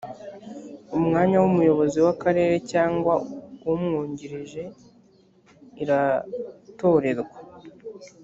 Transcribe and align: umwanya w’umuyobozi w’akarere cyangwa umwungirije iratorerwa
umwanya 0.97 1.37
w’umuyobozi 1.39 1.97
w’akarere 2.05 2.55
cyangwa 2.71 3.13
umwungirije 3.71 4.63
iratorerwa 5.83 7.37